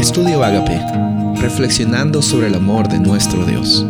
[0.00, 0.80] Estudio Agape,
[1.42, 3.84] reflexionando sobre el amor de nuestro Dios.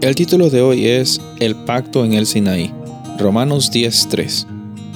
[0.00, 2.72] El título de hoy es El pacto en el Sinaí,
[3.18, 4.46] Romanos 10:3.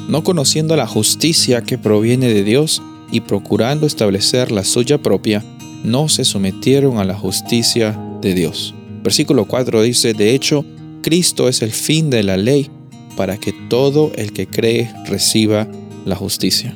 [0.08, 2.80] No conociendo la justicia que proviene de Dios
[3.12, 5.44] y procurando establecer la suya propia,
[5.84, 8.74] no se sometieron a la justicia de Dios.
[9.04, 10.64] Versículo 4 dice, de hecho,
[11.02, 12.70] Cristo es el fin de la ley
[13.18, 15.68] para que todo el que cree reciba
[16.06, 16.74] la justicia.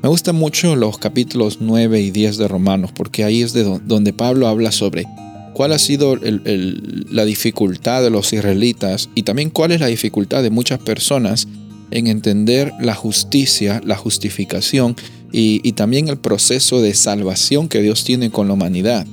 [0.00, 4.12] Me gustan mucho los capítulos 9 y 10 de Romanos porque ahí es de donde
[4.12, 5.04] Pablo habla sobre
[5.54, 10.50] cuál ha sido la dificultad de los israelitas y también cuál es la dificultad de
[10.50, 11.48] muchas personas
[11.90, 14.94] en entender la justicia, la justificación
[15.32, 19.04] y, y también el proceso de salvación que Dios tiene con la humanidad.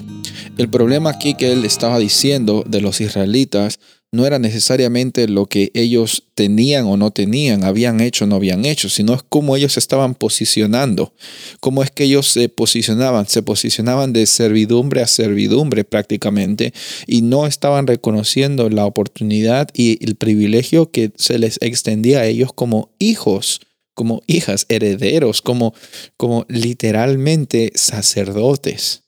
[0.58, 3.80] El problema aquí que él estaba diciendo de los israelitas
[4.12, 8.66] no era necesariamente lo que ellos tenían o no tenían, habían hecho o no habían
[8.66, 11.14] hecho, sino es cómo ellos estaban posicionando,
[11.59, 16.73] cómo es que ellos se posicionaban, se posicionaban de servidumbre a servidumbre prácticamente
[17.08, 22.52] y no estaban reconociendo la oportunidad y el privilegio que se les extendía a ellos
[22.53, 23.62] como hijos
[23.95, 25.73] como hijas, herederos, como,
[26.17, 29.05] como literalmente sacerdotes.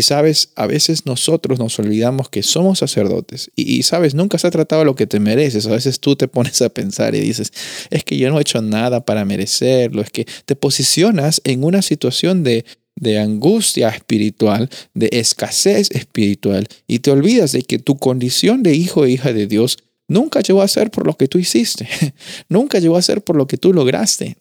[0.00, 3.50] Y sabes, a veces nosotros nos olvidamos que somos sacerdotes.
[3.54, 5.66] Y, sabes, nunca se ha tratado lo que te mereces.
[5.66, 7.52] A veces tú te pones a pensar y dices,
[7.90, 10.00] es que yo no he hecho nada para merecerlo.
[10.00, 12.64] Es que te posicionas en una situación de,
[12.96, 16.66] de angustia espiritual, de escasez espiritual.
[16.86, 19.76] Y te olvidas de que tu condición de hijo e hija de Dios
[20.08, 21.86] nunca llegó a ser por lo que tú hiciste.
[22.48, 24.38] nunca llegó a ser por lo que tú lograste.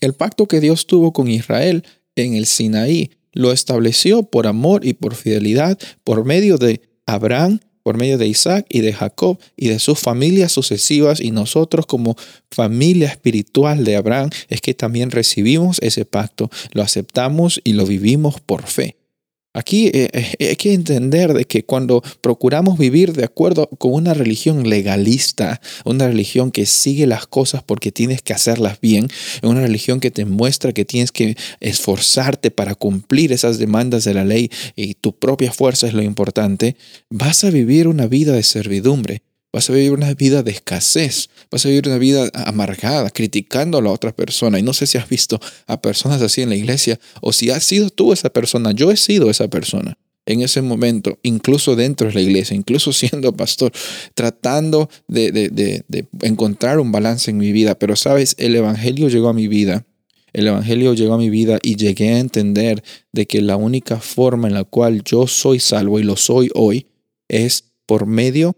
[0.00, 1.84] El pacto que Dios tuvo con Israel
[2.16, 7.96] en el Sinaí lo estableció por amor y por fidelidad por medio de Abraham, por
[7.96, 12.16] medio de Isaac y de Jacob y de sus familias sucesivas y nosotros como
[12.50, 18.40] familia espiritual de Abraham es que también recibimos ese pacto, lo aceptamos y lo vivimos
[18.40, 18.97] por fe.
[19.58, 24.14] Aquí eh, eh, hay que entender de que cuando procuramos vivir de acuerdo con una
[24.14, 29.08] religión legalista, una religión que sigue las cosas porque tienes que hacerlas bien,
[29.42, 34.24] una religión que te muestra que tienes que esforzarte para cumplir esas demandas de la
[34.24, 36.76] ley y tu propia fuerza es lo importante,
[37.10, 39.22] vas a vivir una vida de servidumbre.
[39.52, 43.82] Vas a vivir una vida de escasez, vas a vivir una vida amargada, criticando a
[43.82, 44.58] la otra persona.
[44.58, 47.64] Y no sé si has visto a personas así en la iglesia o si has
[47.64, 48.72] sido tú esa persona.
[48.72, 49.96] Yo he sido esa persona
[50.28, 53.72] en ese momento, incluso dentro de la iglesia, incluso siendo pastor,
[54.14, 57.78] tratando de, de, encontrar un balance en mi vida.
[57.78, 59.86] Pero sabes, el Evangelio llegó a mi vida.
[60.34, 64.46] El Evangelio llegó a mi vida y llegué a entender de que la única forma
[64.46, 66.86] en la cual yo soy salvo y lo soy hoy
[67.28, 68.54] es por medio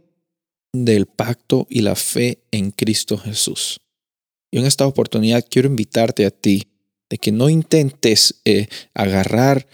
[0.72, 3.78] del pacto y la fe en Cristo Jesús.
[4.52, 6.68] Y en esta oportunidad quiero invitarte a ti
[7.08, 9.66] de que no intentes eh, agarrar,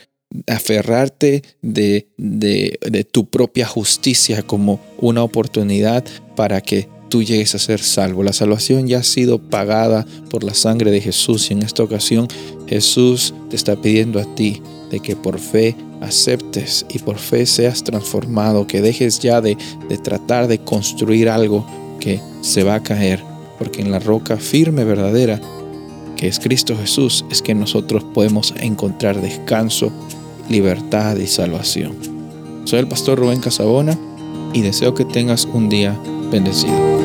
[0.46, 6.04] aferrarte de, de, de tu propia justicia como una oportunidad
[6.34, 8.22] para que tú llegues a ser salvo.
[8.22, 12.28] La salvación ya ha sido pagada por la sangre de Jesús y en esta ocasión
[12.66, 17.84] Jesús te está pidiendo a ti de que por fe aceptes y por fe seas
[17.84, 19.56] transformado, que dejes ya de,
[19.88, 21.66] de tratar de construir algo
[22.00, 23.22] que se va a caer,
[23.58, 25.40] porque en la roca firme verdadera,
[26.16, 29.90] que es Cristo Jesús, es que nosotros podemos encontrar descanso,
[30.48, 31.96] libertad y salvación.
[32.64, 33.96] Soy el pastor Rubén Casabona
[34.52, 35.98] y deseo que tengas un día
[36.30, 36.95] bendecido.